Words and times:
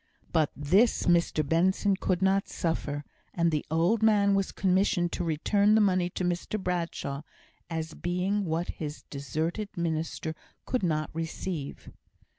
But 0.33 0.49
this 0.55 1.03
Mr 1.03 1.47
Benson 1.47 1.95
could 1.95 2.23
not 2.23 2.49
suffer; 2.49 3.03
and 3.35 3.51
the 3.51 3.63
old 3.69 4.01
man 4.01 4.33
was 4.33 4.51
commissioned 4.51 5.11
to 5.11 5.23
return 5.23 5.75
the 5.75 5.79
money 5.79 6.09
to 6.09 6.23
Mr 6.23 6.59
Bradshaw, 6.59 7.21
as 7.69 7.93
being 7.93 8.43
what 8.43 8.69
his 8.69 9.03
deserted 9.11 9.69
minister 9.77 10.33
could 10.65 10.81
not 10.81 11.11
receive. 11.13 11.91